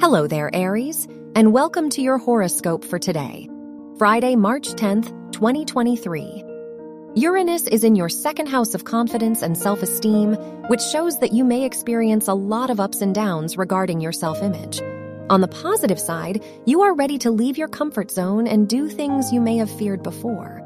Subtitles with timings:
[0.00, 3.50] Hello there, Aries, and welcome to your horoscope for today,
[3.98, 6.44] Friday, March 10th, 2023.
[7.16, 10.34] Uranus is in your second house of confidence and self esteem,
[10.68, 14.40] which shows that you may experience a lot of ups and downs regarding your self
[14.40, 14.80] image.
[15.30, 19.32] On the positive side, you are ready to leave your comfort zone and do things
[19.32, 20.62] you may have feared before.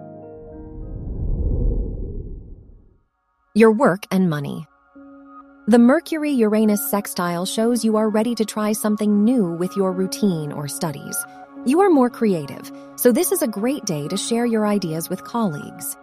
[3.55, 4.67] Your work and money.
[5.69, 10.50] The Mercury Uranus sextile shows you are ready to try something new with your routine
[10.50, 11.17] or studies.
[11.64, 15.22] You are more creative, so this is a great day to share your ideas with
[15.22, 15.96] colleagues.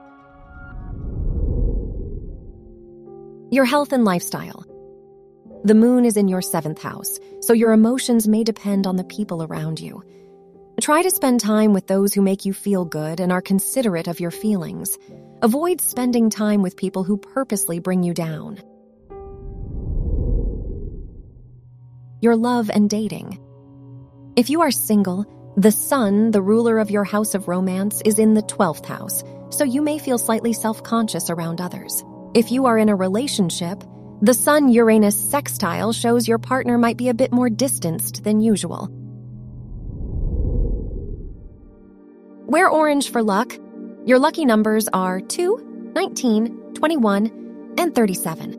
[3.51, 4.63] Your health and lifestyle.
[5.65, 9.43] The moon is in your seventh house, so your emotions may depend on the people
[9.43, 10.01] around you.
[10.79, 14.21] Try to spend time with those who make you feel good and are considerate of
[14.21, 14.97] your feelings.
[15.41, 18.61] Avoid spending time with people who purposely bring you down.
[22.21, 23.39] Your love and dating.
[24.35, 25.25] If you are single,
[25.57, 29.63] the sun, the ruler of your house of romance, is in the 12th house, so
[29.63, 32.03] you may feel slightly self conscious around others.
[32.33, 33.83] If you are in a relationship,
[34.21, 38.89] the Sun Uranus sextile shows your partner might be a bit more distanced than usual.
[42.45, 43.57] Wear orange for luck.
[44.05, 48.58] Your lucky numbers are 2, 19, 21, and 37.